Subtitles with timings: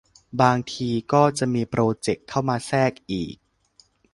[0.41, 3.35] บางทีก็จะมีโปรเจกต์เข้ามาแทรกอีก